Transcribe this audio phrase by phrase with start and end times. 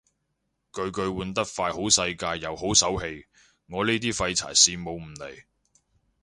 [0.73, 3.27] 巨巨換得快好世界又好手氣，
[3.67, 5.43] 我呢啲廢柴羨慕唔嚟